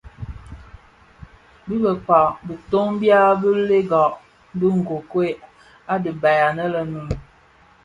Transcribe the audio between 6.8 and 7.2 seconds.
Noun.